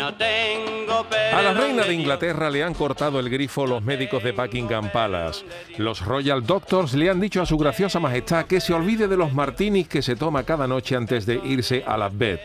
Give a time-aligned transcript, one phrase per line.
[0.00, 4.32] No tengo A la reina de Inglaterra le han cortado el grifo los médicos de
[4.32, 5.44] Buckingham Palace.
[5.76, 9.34] Los Royal Doctors le han dicho a su graciosa majestad que se olvide de los
[9.34, 12.40] martinis que se toma cada noche antes de irse a la bed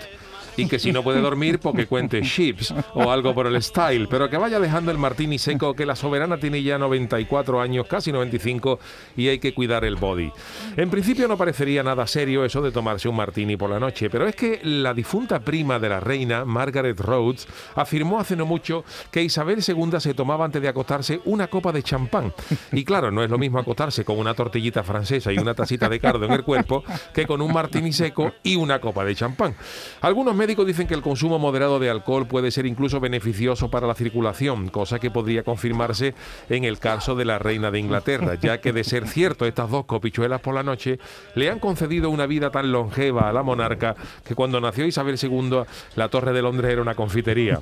[0.58, 4.30] y que si no puede dormir, porque cuente chips o algo por el style, pero
[4.30, 8.80] que vaya dejando el martini seco, que la soberana tiene ya 94 años, casi 95,
[9.18, 10.31] y hay que cuidar el body.
[10.78, 14.28] En principio no parecería nada serio eso de tomarse un martini por la noche, pero
[14.28, 19.23] es que la difunta prima de la reina, Margaret Rhodes, afirmó hace no mucho que
[19.23, 22.34] Isabel II se tomaba antes de acostarse una copa de champán.
[22.72, 26.00] Y claro, no es lo mismo acostarse con una tortillita francesa y una tacita de
[26.00, 29.56] cardo en el cuerpo que con un martini seco y una copa de champán.
[30.02, 33.95] Algunos médicos dicen que el consumo moderado de alcohol puede ser incluso beneficioso para la
[33.95, 36.13] circulación, cosa que podría confirmarse
[36.49, 39.85] en el caso de la reina de Inglaterra, ya que de ser cierto estas dos
[39.85, 40.99] copichuelas por la noche,
[41.33, 45.63] le han concedido una vida tan longeva a la monarca que cuando nació Isabel II,
[45.95, 47.61] la Torre de Londres era una confitería.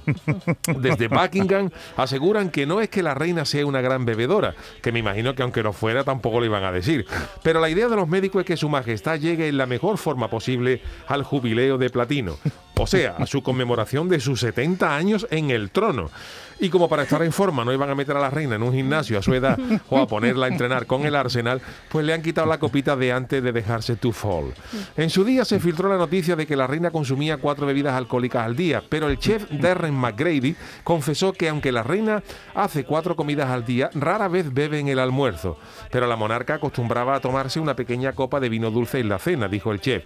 [0.77, 4.99] Desde Buckingham aseguran que no es que la reina sea una gran bebedora, que me
[4.99, 7.05] imagino que aunque no fuera tampoco lo iban a decir,
[7.43, 10.29] pero la idea de los médicos es que su majestad llegue en la mejor forma
[10.29, 12.35] posible al jubileo de platino
[12.75, 16.09] o sea, a su conmemoración de sus 70 años en el trono.
[16.59, 18.73] Y como para estar en forma no iban a meter a la reina en un
[18.73, 19.57] gimnasio a su edad
[19.89, 23.11] o a ponerla a entrenar con el Arsenal, pues le han quitado la copita de
[23.11, 24.53] antes de dejarse to fall.
[24.97, 28.45] En su día se filtró la noticia de que la reina consumía cuatro bebidas alcohólicas
[28.45, 32.23] al día, pero el chef Darren McGrady confesó que aunque la reina
[32.55, 35.57] hace cuatro comidas al día, rara vez bebe en el almuerzo.
[35.91, 39.47] Pero la monarca acostumbraba a tomarse una pequeña copa de vino dulce en la cena,
[39.47, 40.03] dijo el chef.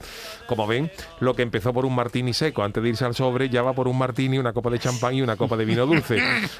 [0.48, 3.62] Como ven, lo que empezó por un martini seco antes de irse al sobre, ya
[3.62, 6.18] va por un martini, una copa de champán y una copa de vino dulce.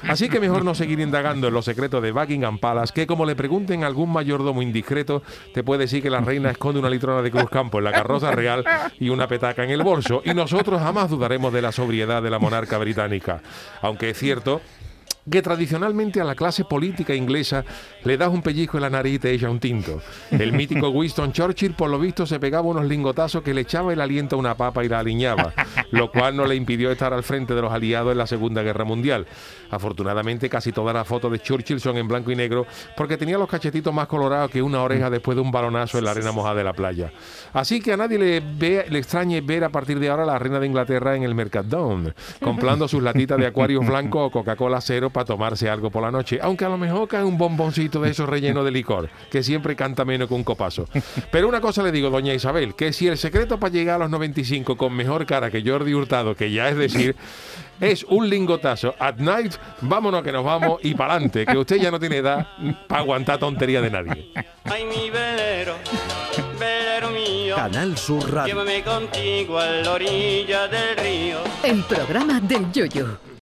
[0.08, 3.36] Así que mejor no seguir indagando en los secretos de Buckingham Palace, que como le
[3.36, 5.22] pregunten algún mayordomo indiscreto,
[5.54, 8.32] te puede decir que la reina esconde una litrona de Cruz Campo en la carroza
[8.32, 8.64] real
[8.98, 10.22] y una petaca en el bolso.
[10.24, 13.42] Y nosotros jamás dudaremos de la sobriedad de la monarca británica.
[13.82, 14.60] Aunque es cierto
[15.30, 17.64] que tradicionalmente a la clase política inglesa
[18.04, 20.00] le das un pellizco en la nariz y te echa un tinto.
[20.30, 24.00] El mítico Winston Churchill, por lo visto, se pegaba unos lingotazos que le echaba el
[24.00, 25.52] aliento a una papa y la aliñaba,
[25.90, 28.84] lo cual no le impidió estar al frente de los aliados en la Segunda Guerra
[28.84, 29.26] Mundial.
[29.70, 32.66] Afortunadamente, casi todas las fotos de Churchill son en blanco y negro
[32.96, 36.12] porque tenía los cachetitos más colorados que una oreja después de un balonazo en la
[36.12, 37.12] arena mojada de la playa.
[37.52, 40.38] Así que a nadie le, ve, le extrañe ver a partir de ahora a la
[40.38, 45.10] reina de Inglaterra en el Mercadón, comprando sus latitas de acuarios blanco o Coca-Cola cero
[45.10, 48.28] para tomarse algo por la noche, aunque a lo mejor cae un bomboncito de esos
[48.28, 50.86] relleno de licor, que siempre canta menos que un copazo.
[51.30, 54.10] Pero una cosa le digo, doña Isabel, que si el secreto para llegar a los
[54.10, 57.14] 95 con mejor cara que Jordi Hurtado, que ya es decir,
[57.80, 58.94] es un lingotazo.
[58.98, 62.48] At night, vámonos que nos vamos y para adelante, que usted ya no tiene edad
[62.88, 64.32] para aguantar tontería de nadie.
[64.64, 65.76] Ay, mi velero,
[66.58, 67.54] velero mío.
[67.54, 68.54] Canal Sur Radio.
[68.54, 71.38] Llévame contigo a la orilla del río.
[71.62, 73.27] El programa del Yoyo.